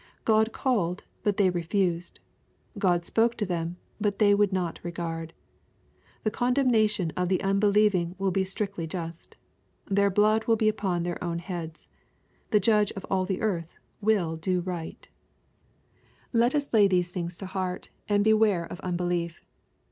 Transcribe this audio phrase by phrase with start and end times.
[0.25, 2.19] God called, but they refused.
[2.79, 5.31] God spoke to them, but they would not regard.
[6.23, 9.37] The a^ndemnation of the unbelieving will be strictly just.
[9.85, 11.87] Their blood will be upon their own hoads«
[12.49, 15.07] The Judge of all the earth will do right.
[15.07, 16.31] iiUEE, CHAP.
[16.31, 16.31] X.
[16.31, 19.45] 355 Let us lay these things to heart, and beware of un belief.